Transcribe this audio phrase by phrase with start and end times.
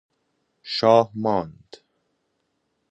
[0.63, 1.77] شاه ماند